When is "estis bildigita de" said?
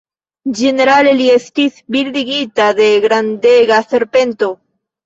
1.35-2.91